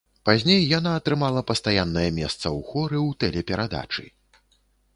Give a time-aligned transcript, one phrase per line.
[0.27, 4.05] Пазней яна атрымала пастаяннае месца ў хоры у тэлеперадачы.